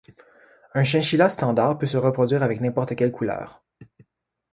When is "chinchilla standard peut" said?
0.83-1.85